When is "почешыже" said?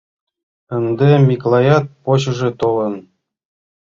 2.03-2.49